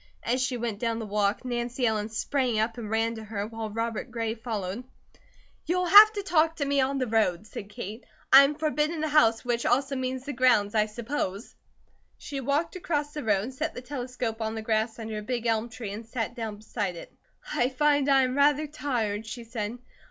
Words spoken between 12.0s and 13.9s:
She walked across the road, set the